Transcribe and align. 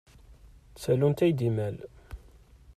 D 0.73 0.77
tallunt 0.83 1.23
ay 1.25 1.33
d 1.37 1.41
imal. 1.49 1.77